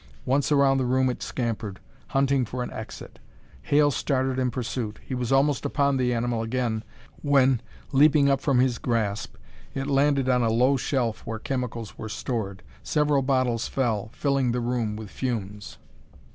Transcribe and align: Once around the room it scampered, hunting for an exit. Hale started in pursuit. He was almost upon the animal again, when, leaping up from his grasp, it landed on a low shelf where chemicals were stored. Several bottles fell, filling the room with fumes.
Once 0.25 0.51
around 0.51 0.79
the 0.79 0.85
room 0.87 1.11
it 1.11 1.21
scampered, 1.21 1.79
hunting 2.07 2.43
for 2.43 2.63
an 2.63 2.73
exit. 2.73 3.19
Hale 3.61 3.91
started 3.91 4.39
in 4.39 4.49
pursuit. 4.49 4.97
He 5.05 5.13
was 5.13 5.31
almost 5.31 5.63
upon 5.63 5.97
the 5.97 6.11
animal 6.11 6.41
again, 6.41 6.83
when, 7.21 7.61
leaping 7.91 8.27
up 8.27 8.41
from 8.41 8.57
his 8.57 8.79
grasp, 8.79 9.35
it 9.75 9.85
landed 9.85 10.27
on 10.27 10.41
a 10.41 10.49
low 10.49 10.75
shelf 10.75 11.23
where 11.27 11.37
chemicals 11.37 11.99
were 11.99 12.09
stored. 12.09 12.63
Several 12.81 13.21
bottles 13.21 13.67
fell, 13.67 14.09
filling 14.11 14.53
the 14.53 14.59
room 14.59 14.95
with 14.95 15.11
fumes. 15.11 15.77